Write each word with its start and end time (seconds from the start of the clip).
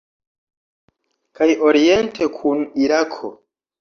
Kaj 1.39 1.49
oriente 1.67 2.31
kun 2.39 2.65
Irako. 2.87 3.35